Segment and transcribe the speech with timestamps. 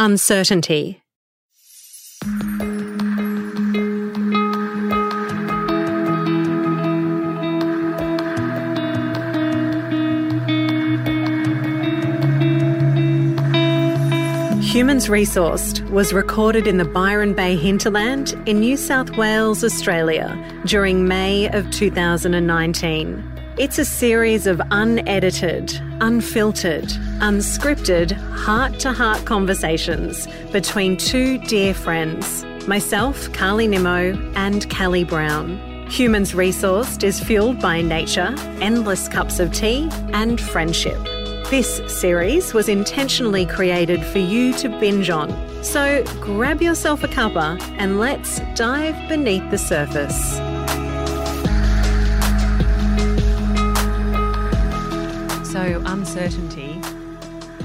[0.00, 1.02] Uncertainty.
[14.62, 21.08] Humans Resourced was recorded in the Byron Bay hinterland in New South Wales, Australia, during
[21.08, 23.24] May of 2019.
[23.58, 26.88] It's a series of unedited, unfiltered,
[27.20, 35.58] unscripted, heart to heart conversations between two dear friends, myself, Carly Nimmo, and Callie Brown.
[35.88, 41.02] Humans Resourced is fueled by nature, endless cups of tea, and friendship.
[41.50, 45.30] This series was intentionally created for you to binge on.
[45.64, 50.38] So grab yourself a cuppa and let's dive beneath the surface.
[56.08, 56.80] Uncertainty.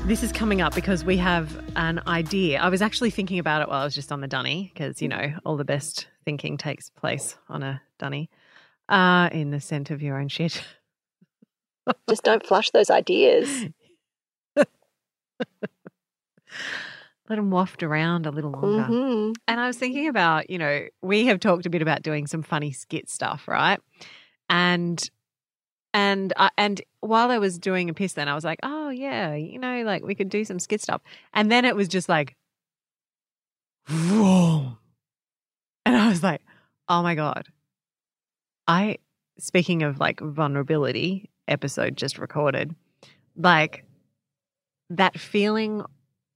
[0.06, 2.60] This is coming up because we have an idea.
[2.60, 5.08] I was actually thinking about it while I was just on the dunny because, you
[5.08, 8.30] know, all the best thinking takes place on a dunny
[8.90, 10.62] uh, in the scent of your own shit.
[12.10, 13.70] just don't flush those ideas.
[14.58, 14.66] Let
[17.30, 18.84] them waft around a little longer.
[18.84, 19.32] Mm-hmm.
[19.48, 22.44] And I was thinking about, you know, we have talked a bit about doing some
[22.44, 23.80] funny skit stuff, right?
[24.50, 25.10] And
[25.94, 29.36] and uh, and while I was doing a piss, then I was like, oh yeah,
[29.36, 31.02] you know, like we could do some skit stuff.
[31.34, 32.36] And then it was just like,
[33.90, 34.78] whoa,
[35.86, 36.42] and I was like,
[36.90, 37.48] oh my god,
[38.68, 38.98] I.
[39.40, 42.76] Speaking of like vulnerability, episode just recorded,
[43.36, 43.84] like
[44.92, 45.84] that feeling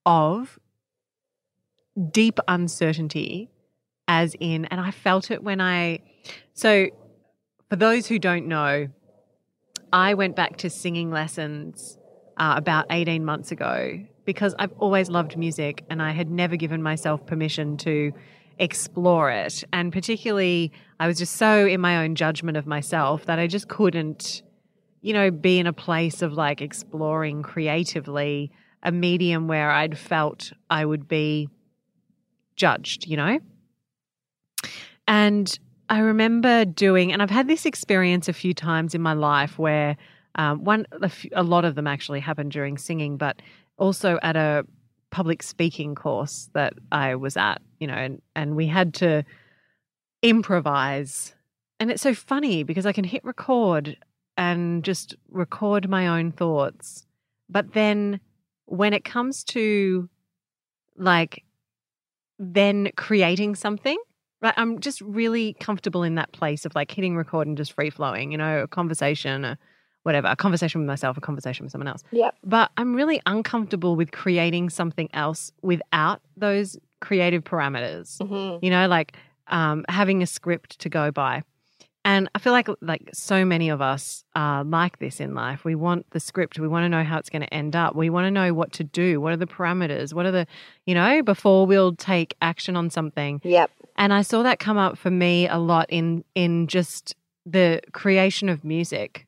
[0.04, 0.58] of
[2.12, 3.52] deep uncertainty,
[4.08, 6.00] as in, and I felt it when I.
[6.54, 6.88] So,
[7.70, 8.88] for those who don't know,
[9.92, 11.98] I went back to singing lessons
[12.38, 16.84] uh, about 18 months ago because I've always loved music and I had never given
[16.84, 18.12] myself permission to
[18.60, 19.64] explore it.
[19.72, 23.68] And particularly, I was just so in my own judgment of myself that I just
[23.68, 24.44] couldn't,
[25.02, 28.52] you know, be in a place of like exploring creatively
[28.84, 31.50] a medium where I'd felt I would be
[32.56, 33.40] judged, you know?
[35.08, 35.58] And
[35.90, 39.96] I remember doing, and I've had this experience a few times in my life where
[40.36, 43.42] um, one, a, few, a lot of them actually happened during singing, but
[43.78, 44.66] also at a
[45.10, 49.24] public speaking course that I was at, you know, and, and we had to
[50.22, 51.34] improvise.
[51.80, 53.98] And it's so funny because I can hit record
[54.36, 57.06] and just record my own thoughts.
[57.50, 58.20] But then
[58.66, 60.10] when it comes to
[60.98, 61.44] like
[62.40, 63.98] then creating something,
[64.42, 64.54] right?
[64.58, 68.32] I'm just really comfortable in that place of like hitting record and just free flowing,
[68.32, 69.58] you know, a conversation, or
[70.04, 72.04] whatever, a conversation with myself, a conversation with someone else.
[72.12, 72.36] Yep.
[72.44, 78.18] But I'm really uncomfortable with creating something else without those creative parameters.
[78.20, 78.64] Mm-hmm.
[78.64, 79.18] You know, like
[79.48, 81.44] um, having a script to go by.
[82.08, 85.66] And I feel like like so many of us are like this in life.
[85.66, 86.58] We want the script.
[86.58, 87.96] We want to know how it's going to end up.
[87.96, 89.20] We want to know what to do.
[89.20, 90.14] What are the parameters?
[90.14, 90.48] What are the,
[90.86, 93.42] you know, before we'll take action on something.
[93.44, 93.70] Yep.
[93.98, 97.14] And I saw that come up for me a lot in in just
[97.46, 99.28] the creation of music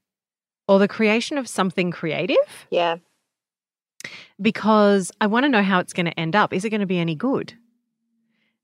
[0.69, 2.38] or the creation of something creative
[2.69, 2.97] Yeah.
[4.41, 6.53] because I want to know how it's going to end up.
[6.53, 7.53] Is it going to be any good?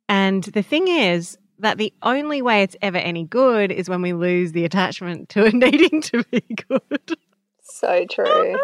[0.07, 4.13] And the thing is that the only way it's ever any good is when we
[4.13, 7.17] lose the attachment to it needing to be good.
[7.61, 8.57] So true.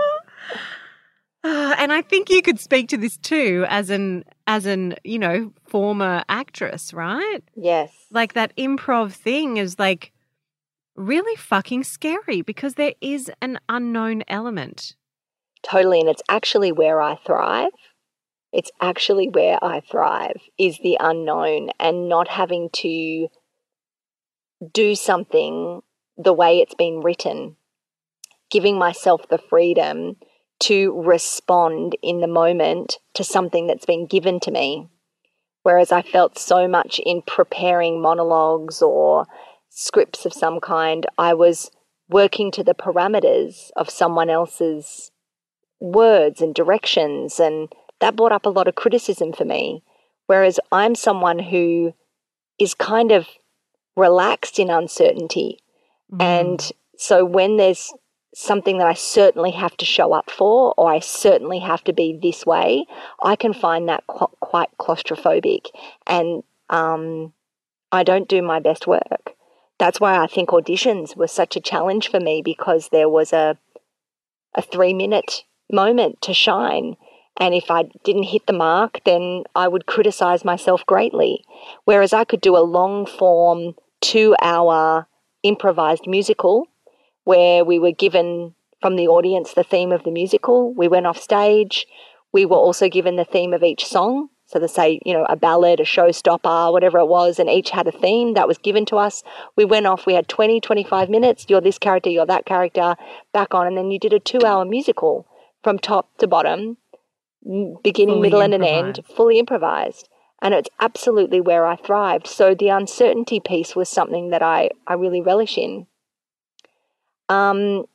[1.44, 5.20] Uh, and I think you could speak to this too as an as an, you
[5.20, 7.40] know, former actress, right?
[7.56, 7.92] yes.
[8.12, 10.12] Like that improv thing is like
[10.96, 14.96] really fucking scary because there is an unknown element.
[15.64, 16.00] Totally.
[16.00, 17.72] And it's actually where I thrive.
[18.52, 23.28] It's actually where I thrive is the unknown and not having to
[24.74, 25.82] do something
[26.18, 27.56] the way it's been written,
[28.50, 30.18] giving myself the freedom
[30.60, 34.88] to respond in the moment to something that's been given to me.
[35.64, 39.26] Whereas I felt so much in preparing monologues or
[39.70, 41.72] scripts of some kind, I was
[42.10, 45.12] working to the parameters of someone else's
[45.80, 47.40] words and directions.
[47.40, 47.70] And
[48.02, 49.84] that brought up a lot of criticism for me.
[50.28, 51.94] Whereas I'm someone who
[52.60, 53.28] is kind of
[53.96, 55.60] relaxed in uncertainty.
[56.12, 56.22] Mm.
[56.22, 57.92] And so when there's
[58.34, 62.18] something that I certainly have to show up for, or I certainly have to be
[62.22, 62.86] this way,
[63.22, 65.68] I can find that qu- quite claustrophobic.
[66.08, 67.34] And um,
[67.92, 69.34] I don't do my best work.
[69.80, 73.58] That's why I think auditions were such a challenge for me because there was a
[74.54, 76.96] a three minute moment to shine.
[77.42, 81.44] And if I didn't hit the mark, then I would criticize myself greatly.
[81.86, 85.08] Whereas I could do a long form, two hour
[85.42, 86.68] improvised musical
[87.24, 90.72] where we were given from the audience the theme of the musical.
[90.72, 91.88] We went off stage.
[92.32, 94.30] We were also given the theme of each song.
[94.46, 97.88] So they say, you know, a ballad, a showstopper, whatever it was, and each had
[97.88, 99.24] a theme that was given to us.
[99.56, 101.48] We went off, we had 20, 25 minutes.
[101.50, 102.96] You're this character, you're that character,
[103.34, 103.66] back on.
[103.66, 105.26] And then you did a two hour musical
[105.64, 106.78] from top to bottom,
[107.44, 110.10] beginning, fully middle, and an end, fully improvised.
[110.42, 112.26] And it's absolutely where I thrived.
[112.28, 115.86] So the uncertainty piece was something that I, I really relish in.
[117.30, 117.86] Um,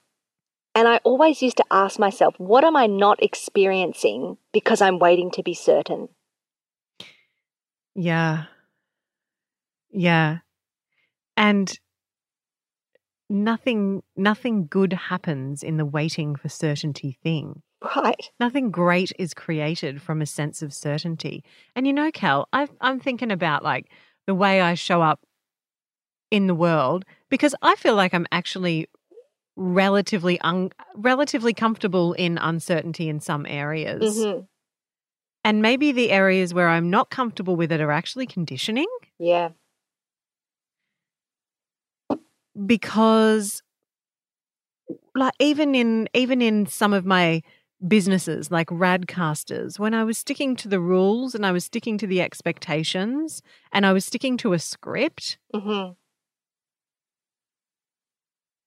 [0.75, 5.31] and I always used to ask myself, what am I not experiencing because I'm waiting
[5.33, 6.09] to be certain?
[7.95, 8.45] Yeah.
[9.91, 10.39] Yeah.
[11.37, 11.79] And
[13.29, 17.63] nothing nothing good happens in the waiting for certainty thing.
[17.83, 18.31] Right.
[18.41, 21.45] Nothing great is created from a sense of certainty.
[21.75, 23.91] And you know, Cal, i I'm thinking about like
[24.27, 25.21] the way I show up
[26.31, 28.89] in the world because I feel like I'm actually
[29.57, 34.19] relatively un- relatively comfortable in uncertainty in some areas.
[34.19, 34.41] Mm-hmm.
[35.45, 38.89] And maybe the areas where I'm not comfortable with it are actually conditioning.
[39.19, 39.51] Yeah.
[42.65, 43.63] Because
[45.15, 47.43] like even in even in some of my
[47.87, 52.07] businesses like radcasters when i was sticking to the rules and i was sticking to
[52.07, 53.43] the expectations
[53.73, 55.93] and i was sticking to a script mm-hmm.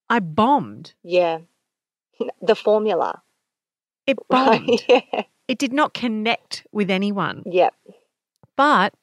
[0.09, 1.39] i bombed yeah
[2.41, 3.21] the formula
[4.06, 7.41] it bombed yeah it did not connect with anyone.
[7.47, 7.73] Yep.
[8.56, 8.94] But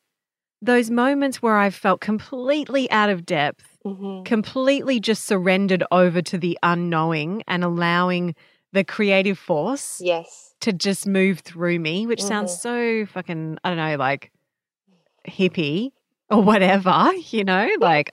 [0.63, 4.23] those moments where I felt completely out of depth, mm-hmm.
[4.23, 8.37] completely just surrendered over to the unknowing and allowing
[8.73, 10.55] the creative force yes.
[10.61, 12.29] to just move through me, which mm-hmm.
[12.29, 14.33] sounds so fucking, I don't know, like
[15.29, 15.93] hippie
[16.31, 18.11] or whatever, you know, like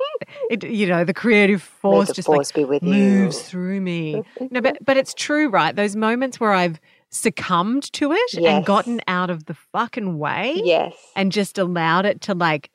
[0.50, 3.44] it, you know, the creative force the just force like moves you.
[3.44, 4.23] through me.
[4.51, 5.75] no, but but it's true, right?
[5.75, 6.79] Those moments where I've
[7.09, 8.44] succumbed to it yes.
[8.45, 10.59] and gotten out of the fucking way.
[10.63, 10.94] Yes.
[11.15, 12.69] And just allowed it to like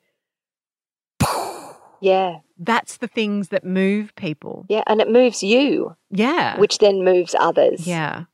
[2.01, 2.37] Yeah.
[2.57, 4.65] That's the things that move people.
[4.69, 5.95] Yeah, and it moves you.
[6.09, 6.59] Yeah.
[6.59, 7.87] Which then moves others.
[7.87, 8.25] Yeah.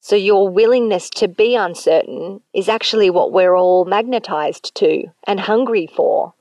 [0.00, 5.88] So your willingness to be uncertain is actually what we're all magnetized to and hungry
[5.96, 6.34] for.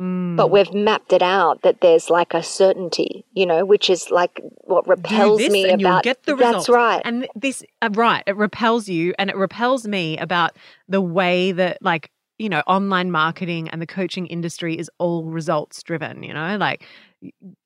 [0.00, 0.36] Mm.
[0.36, 4.40] But we've mapped it out that there's like a certainty, you know, which is like
[4.64, 6.02] what repels me about.
[6.02, 7.00] get the That's right.
[7.04, 10.56] And this, uh, right, it repels you, and it repels me about
[10.88, 15.82] the way that, like, you know, online marketing and the coaching industry is all results
[15.82, 16.22] driven.
[16.22, 16.84] You know, like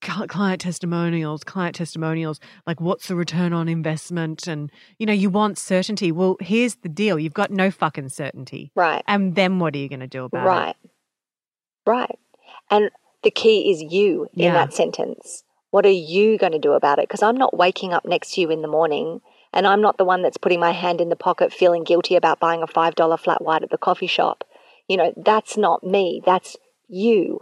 [0.03, 2.41] client testimonials, client testimonials.
[2.67, 4.47] Like, what's the return on investment?
[4.47, 6.13] And you know, you want certainty.
[6.13, 9.03] Well, here's the deal: you've got no fucking certainty, right?
[9.07, 10.69] And then what are you going to do about right.
[10.71, 10.91] it?
[11.87, 11.99] Right.
[11.99, 12.19] Right.
[12.71, 12.91] And
[13.23, 14.53] the key is you in yeah.
[14.53, 15.45] that sentence.
[15.71, 17.09] What are you going to do about it?
[17.09, 19.21] Because I'm not waking up next to you in the morning
[19.53, 22.41] and I'm not the one that's putting my hand in the pocket feeling guilty about
[22.41, 24.45] buying a $5 flat white at the coffee shop.
[24.89, 26.23] You know, that's not me.
[26.25, 26.57] That's
[26.89, 27.41] you.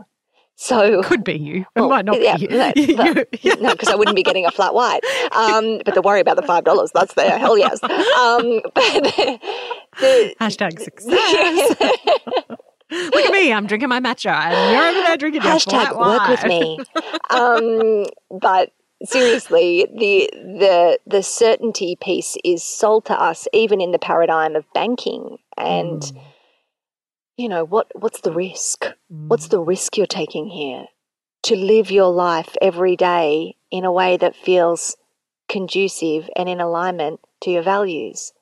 [0.58, 1.66] So could be you.
[1.76, 2.96] It well, might not yeah, be you.
[2.96, 3.12] No,
[3.72, 5.00] because I wouldn't be getting a flat white.
[5.32, 6.90] Um, but don't worry about the five dollars.
[6.94, 7.38] That's there.
[7.38, 7.82] Hell yes.
[7.82, 7.90] Um,
[8.74, 9.02] but
[10.00, 11.76] the, hashtag success.
[12.90, 15.96] Look at me, I'm drinking my matcha, and you're over there drinking your Hashtag flat
[15.96, 16.78] work with me.
[17.30, 18.06] um,
[18.40, 18.70] but
[19.04, 24.64] seriously, the the the certainty piece is sold to us even in the paradigm of
[24.72, 26.22] banking, and mm.
[27.36, 28.84] You know what what's the risk?
[29.12, 29.28] Mm.
[29.28, 30.86] What's the risk you're taking here?
[31.44, 34.96] To live your life every day in a way that feels
[35.48, 38.32] conducive and in alignment to your values.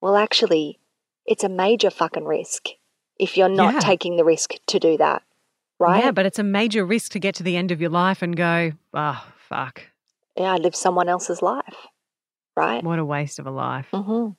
[0.00, 0.78] Well, actually,
[1.24, 2.68] it's a major fucking risk
[3.18, 3.80] if you're not yeah.
[3.80, 5.22] taking the risk to do that.
[5.78, 6.04] Right?
[6.04, 8.36] Yeah, but it's a major risk to get to the end of your life and
[8.36, 9.82] go, oh, fuck.
[10.36, 11.86] Yeah, I live someone else's life.
[12.56, 12.82] Right?
[12.82, 13.86] What a waste of a life.
[13.92, 14.30] Mm-hmm.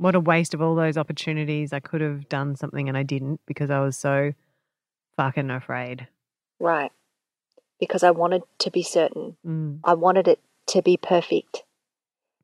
[0.00, 1.74] What a waste of all those opportunities.
[1.74, 4.32] I could have done something and I didn't because I was so
[5.14, 6.08] fucking afraid.
[6.58, 6.90] Right.
[7.78, 9.36] Because I wanted to be certain.
[9.46, 9.80] Mm.
[9.84, 11.64] I wanted it to be perfect.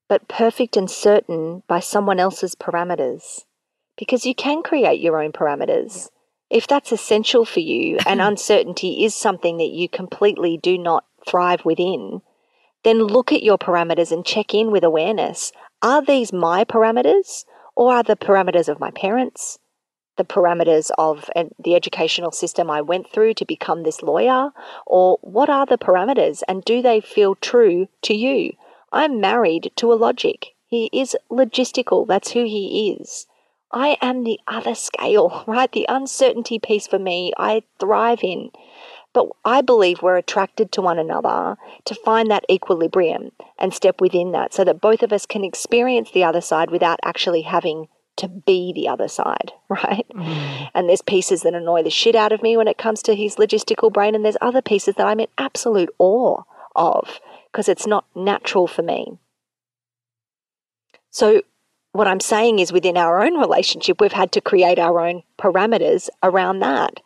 [0.07, 3.47] But perfect and certain by someone else's parameters
[3.97, 6.11] because you can create your own parameters.
[6.51, 11.65] If that's essential for you and uncertainty is something that you completely do not thrive
[11.65, 12.21] within,
[12.85, 15.53] then look at your parameters and check in with awareness.
[15.83, 19.59] Are these my parameters or are the parameters of my parents?
[20.17, 21.29] The parameters of
[21.63, 24.53] the educational system I went through to become this lawyer?
[24.87, 28.53] Or what are the parameters and do they feel true to you?
[28.91, 30.55] I'm married to a logic.
[30.67, 32.07] He is logistical.
[32.07, 33.27] That's who he is.
[33.71, 35.71] I am the other scale, right?
[35.71, 38.51] The uncertainty piece for me, I thrive in.
[39.17, 41.57] But I believe we're attracted to one another
[41.87, 46.11] to find that equilibrium and step within that so that both of us can experience
[46.11, 50.05] the other side without actually having to be the other side, right?
[50.13, 50.69] Mm.
[50.75, 53.37] And there's pieces that annoy the shit out of me when it comes to his
[53.37, 56.43] logistical brain, and there's other pieces that I'm in absolute awe
[56.75, 57.19] of
[57.51, 59.19] because it's not natural for me.
[61.11, 61.41] So,
[61.93, 66.11] what I'm saying is within our own relationship, we've had to create our own parameters
[66.23, 67.01] around that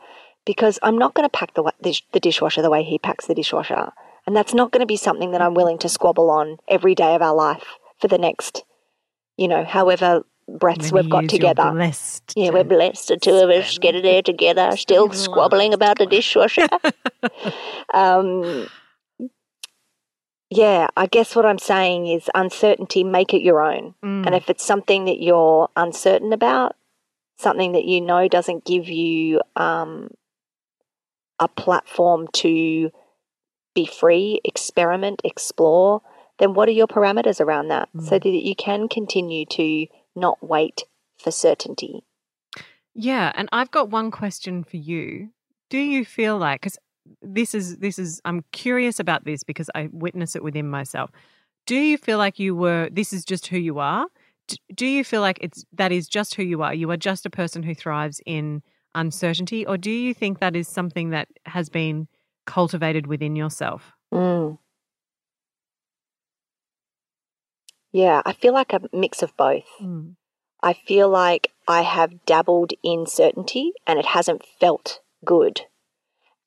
[0.45, 1.73] because I'm not going to pack the,
[2.13, 3.93] the dishwasher the way he packs the dishwasher.
[4.27, 7.15] And that's not going to be something that I'm willing to squabble on every day
[7.15, 7.65] of our life
[8.01, 8.65] for the next,
[9.37, 11.71] you know, however breaths we've got together.
[11.73, 13.09] Blessed yeah, we're blessed.
[13.09, 16.69] The two of us get it there together, still squabbling about the dishwasher.
[17.95, 18.67] um,
[20.51, 23.95] yeah, I guess what I'm saying is uncertainty, make it your own.
[24.05, 24.27] Mm.
[24.27, 26.75] And if it's something that you're uncertain about,
[27.39, 30.11] something that you know doesn't give you um,
[31.41, 32.91] a platform to
[33.75, 36.03] be free, experiment, explore,
[36.39, 38.03] then what are your parameters around that mm.
[38.03, 40.85] so that you can continue to not wait
[41.19, 42.05] for certainty?
[42.95, 45.31] Yeah, and I've got one question for you.
[45.69, 46.79] Do you feel like cuz
[47.23, 51.11] this is this is I'm curious about this because I witness it within myself.
[51.67, 54.07] Do you feel like you were this is just who you are?
[54.75, 56.75] Do you feel like it's that is just who you are?
[56.75, 58.63] You are just a person who thrives in
[58.95, 62.09] uncertainty or do you think that is something that has been
[62.47, 63.93] cultivated within yourself?
[64.13, 64.59] Mm.
[67.93, 69.65] Yeah, I feel like a mix of both.
[69.81, 70.15] Mm.
[70.63, 75.63] I feel like I have dabbled in certainty and it hasn't felt good.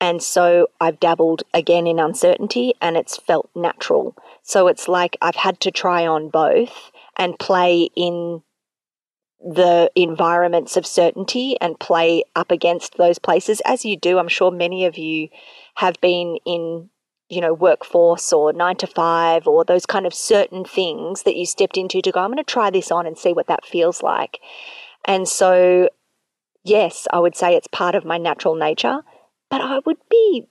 [0.00, 4.16] And so I've dabbled again in uncertainty and it's felt natural.
[4.42, 8.42] So it's like I've had to try on both and play in
[9.40, 14.18] the environments of certainty and play up against those places as you do.
[14.18, 15.28] I'm sure many of you
[15.74, 16.88] have been in
[17.28, 21.46] you know, workforce or nine to five or those kind of certain things that you
[21.46, 24.02] stepped into to go, I'm going to try this on and see what that feels
[24.02, 24.38] like.
[25.04, 25.88] And so,
[26.62, 29.00] yes, I would say it's part of my natural nature,
[29.50, 30.48] but I would be,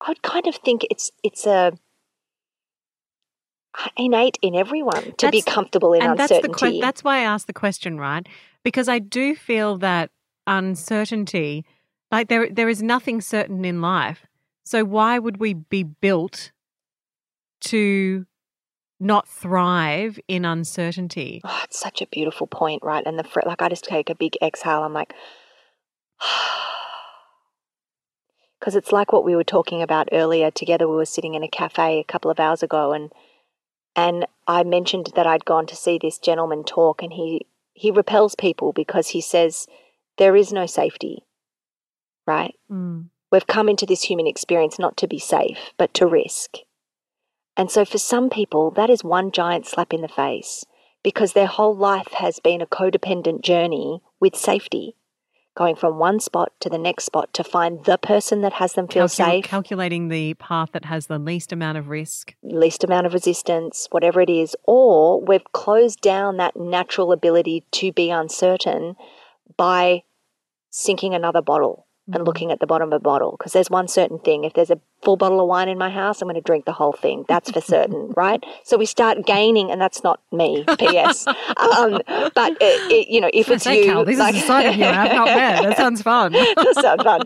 [0.00, 1.72] I would kind of think it's, it's a,
[3.96, 6.48] innate in everyone to that's, be comfortable in and uncertainty.
[6.48, 8.26] That's, the, that's why I asked the question, right?
[8.62, 10.10] Because I do feel that
[10.46, 11.64] uncertainty,
[12.10, 14.26] like there, there is nothing certain in life.
[14.64, 16.52] So why would we be built
[17.62, 18.26] to
[18.98, 21.40] not thrive in uncertainty?
[21.44, 23.04] Oh, it's such a beautiful point, right?
[23.06, 24.82] And the like, I just take a big exhale.
[24.82, 25.14] I'm like,
[28.58, 30.50] because it's like what we were talking about earlier.
[30.50, 33.12] Together, we were sitting in a cafe a couple of hours ago, and
[33.96, 38.34] and I mentioned that I'd gone to see this gentleman talk, and he he repels
[38.34, 39.66] people because he says
[40.18, 41.24] there is no safety,
[42.26, 42.54] right?
[42.70, 43.08] Mm.
[43.32, 46.58] We've come into this human experience not to be safe, but to risk.
[47.56, 50.64] And so for some people, that is one giant slap in the face
[51.02, 54.94] because their whole life has been a codependent journey with safety,
[55.56, 58.86] going from one spot to the next spot to find the person that has them
[58.86, 59.44] feel Calcul- safe.
[59.44, 64.20] Calculating the path that has the least amount of risk, least amount of resistance, whatever
[64.20, 64.54] it is.
[64.64, 68.94] Or we've closed down that natural ability to be uncertain
[69.56, 70.02] by
[70.70, 74.18] sinking another bottle and looking at the bottom of a bottle because there's one certain
[74.18, 74.44] thing.
[74.44, 76.72] If there's a full bottle of wine in my house, I'm going to drink the
[76.72, 77.24] whole thing.
[77.28, 78.42] That's for certain, right?
[78.64, 80.64] So we start gaining, and that's not me.
[80.78, 81.26] P.S.
[81.26, 82.00] um,
[82.34, 84.84] but it, it, you know, if it's you, Cal, this like, is side of you
[84.84, 85.64] I not bad.
[85.64, 86.32] That sounds fun.
[86.32, 87.22] that sounds fun.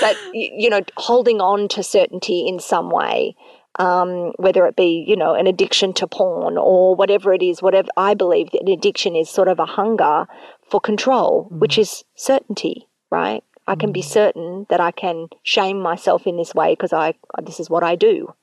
[0.00, 3.36] But you know, holding on to certainty in some way.
[3.78, 7.88] Um, whether it be, you know, an addiction to porn or whatever it is, whatever
[7.96, 10.26] I believe that an addiction is sort of a hunger
[10.68, 11.60] for control, mm.
[11.60, 13.44] which is certainty, right?
[13.70, 17.60] I can be certain that I can shame myself in this way because I this
[17.60, 18.34] is what I do.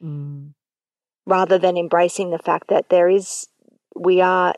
[0.00, 0.52] Mm.
[1.26, 3.48] Rather than embracing the fact that there is
[3.96, 4.54] we are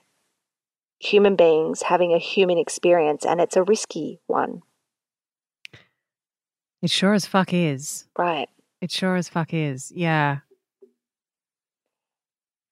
[0.99, 4.61] human beings having a human experience and it's a risky one.
[6.83, 8.07] It sure as fuck is.
[8.19, 8.51] Right.
[8.83, 9.91] It sure as fuck is.
[9.95, 10.41] Yeah.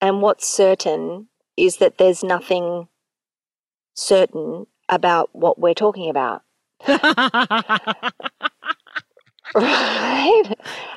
[0.03, 2.89] And what's certain is that there's nothing
[3.95, 6.43] certain about what we're talking about.
[9.55, 10.43] Right?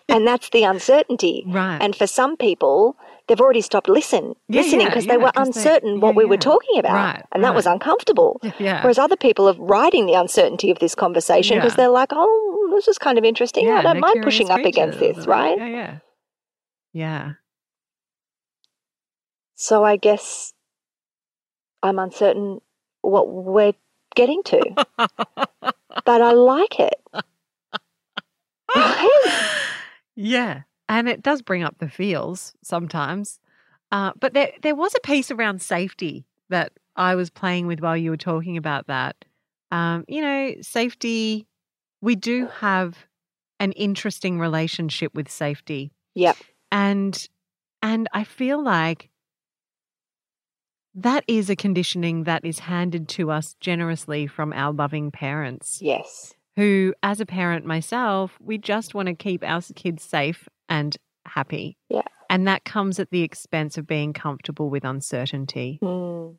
[0.10, 1.44] And that's the uncertainty.
[1.48, 1.80] Right.
[1.82, 2.98] And for some people,
[3.28, 6.26] they've already stopped listen, yeah, listening because yeah, yeah, they were uncertain they, what we
[6.26, 6.94] were talking about.
[6.94, 7.56] Right, and that right.
[7.56, 8.42] was uncomfortable.
[8.60, 8.84] Yeah.
[8.84, 12.88] Whereas other people are riding the uncertainty of this conversation because they're like, oh, this
[12.88, 13.72] is kind of interesting.
[13.72, 15.58] I don't mind pushing up against this, right?
[15.58, 15.98] Yeah, yeah.
[16.94, 17.32] Yeah.
[19.56, 20.54] So I guess
[21.82, 22.60] I'm uncertain
[23.02, 23.74] what we're
[24.16, 24.86] getting to,
[26.06, 26.96] but I like it.
[28.76, 29.10] Right?
[30.16, 30.62] yeah.
[30.90, 33.40] And it does bring up the feels sometimes.
[33.92, 37.98] Uh, but there, there was a piece around safety that I was playing with while
[37.98, 39.16] you were talking about that.
[39.72, 41.48] Um, you know, safety,
[42.02, 42.98] we do have
[43.60, 45.92] an interesting relationship with safety.
[46.16, 46.38] Yep.
[46.72, 47.28] And
[47.84, 49.10] and I feel like
[50.96, 56.34] that is a conditioning that is handed to us generously from our loving parents Yes.
[56.56, 61.78] who, as a parent myself, we just want to keep our kids safe and happy.
[61.90, 62.02] Yeah.
[62.30, 65.80] And that comes at the expense of being comfortable with uncertainty.
[65.82, 66.38] Mm.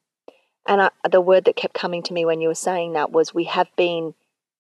[0.67, 3.35] And I, the word that kept coming to me when you were saying that was
[3.35, 4.15] we have been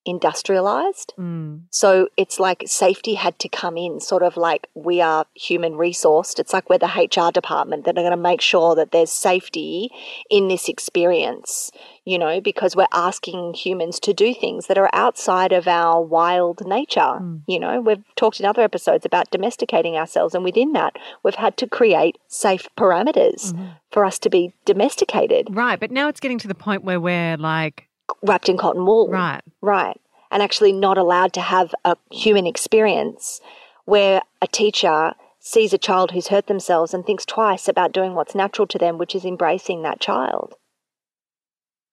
[0.04, 1.14] industrialized.
[1.18, 1.62] Mm.
[1.70, 6.38] So it's like safety had to come in, sort of like we are human resourced.
[6.38, 9.90] It's like we're the HR department that are going to make sure that there's safety
[10.30, 11.70] in this experience,
[12.04, 16.66] you know, because we're asking humans to do things that are outside of our wild
[16.66, 17.00] nature.
[17.00, 17.42] Mm.
[17.46, 21.56] You know, we've talked in other episodes about domesticating ourselves, and within that, we've had
[21.58, 23.76] to create safe parameters Mhm.
[23.90, 25.78] for us to be domesticated, Right.
[25.78, 27.88] But now it's getting to the point where we're like,
[28.22, 29.08] wrapped in cotton wool.
[29.08, 29.42] right.
[29.60, 30.00] Right.
[30.30, 33.40] And actually not allowed to have a human experience
[33.84, 38.34] where a teacher sees a child who's hurt themselves and thinks twice about doing what's
[38.34, 40.54] natural to them, which is embracing that child.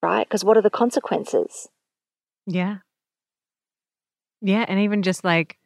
[0.01, 0.27] Right?
[0.27, 1.67] Because what are the consequences?
[2.45, 2.77] Yeah.
[4.41, 4.65] Yeah.
[4.67, 5.57] And even just like,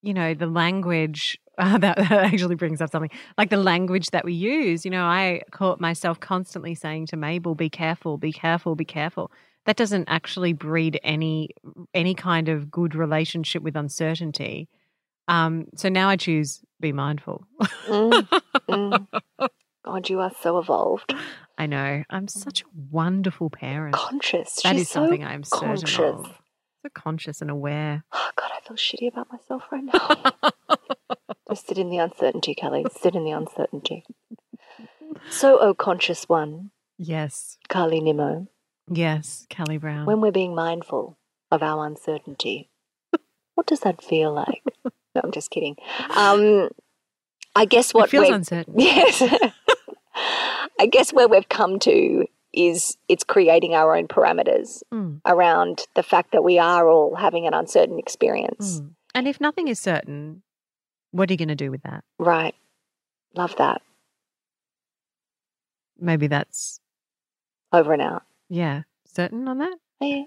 [0.00, 4.24] you know, the language uh, that, that actually brings up something like the language that
[4.24, 4.84] we use.
[4.84, 9.30] You know, I caught myself constantly saying to Mabel, be careful, be careful, be careful.
[9.66, 11.50] That doesn't actually breed any
[11.94, 14.68] any kind of good relationship with uncertainty.
[15.26, 17.46] Um, so now I choose be mindful.
[17.86, 18.28] Mm,
[18.68, 19.06] mm.
[19.84, 21.14] God, you are so evolved.
[21.56, 22.02] I know.
[22.10, 23.94] I'm such a wonderful parent.
[23.94, 24.60] Conscious.
[24.62, 26.26] That She's is so something I am certain of.
[26.26, 28.04] So conscious and aware.
[28.12, 30.32] Oh, God, I feel shitty about myself right now.
[31.48, 32.84] Just sit in the uncertainty, Kelly.
[33.00, 34.04] Sit in the uncertainty.
[35.30, 37.58] So, oh, conscious one, yes.
[37.68, 38.48] Carly Nimmo.
[38.90, 40.06] Yes, Kelly Brown.
[40.06, 41.16] when we're being mindful
[41.50, 42.68] of our uncertainty,
[43.54, 44.62] what does that feel like?
[44.84, 45.76] No, I'm just kidding.
[46.16, 46.68] Um,
[47.56, 48.74] I guess what it feels uncertain.
[48.78, 49.22] yes,
[50.78, 56.02] I guess where we've come to is it's creating our own parameters Mm, around the
[56.02, 58.80] fact that we are all having an uncertain experience.
[58.80, 58.90] mm.
[59.14, 60.42] And if nothing is certain,
[61.12, 62.02] what are you going to do with that?
[62.18, 62.54] Right.
[63.36, 63.82] Love that.
[65.98, 66.80] Maybe that's,
[67.72, 68.24] Over and out.
[68.48, 69.76] Yeah, certain on that?
[70.00, 70.24] Yeah.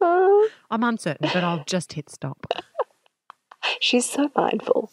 [0.00, 2.46] Oh, I'm uncertain, but I'll just hit stop.
[3.80, 4.90] she's so mindful.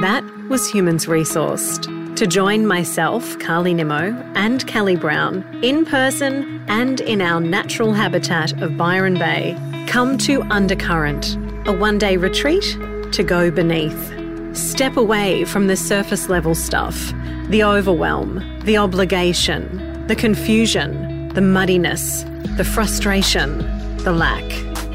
[0.00, 2.16] That was Humans Resourced.
[2.16, 8.60] To join myself, Carly Nimmo, and Kelly Brown in person and in our natural habitat
[8.62, 12.76] of Byron Bay, come to Undercurrent, a one day retreat
[13.12, 14.16] to go beneath.
[14.56, 17.12] Step away from the surface level stuff,
[17.50, 22.22] the overwhelm, the obligation, the confusion, the muddiness,
[22.56, 23.58] the frustration,
[24.04, 24.44] the lack,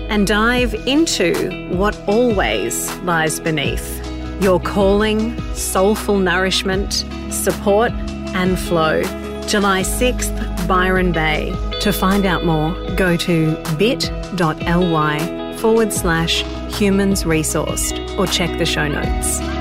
[0.09, 4.01] and dive into what always lies beneath
[4.41, 7.91] your calling, soulful nourishment, support,
[8.35, 9.01] and flow.
[9.47, 11.53] July 6th, Byron Bay.
[11.81, 18.87] To find out more, go to bit.ly forward slash humans resourced or check the show
[18.87, 19.54] notes.